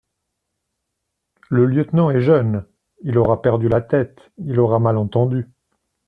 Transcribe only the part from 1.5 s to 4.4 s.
Le lieutenant est jeune; il aura perdu la tête,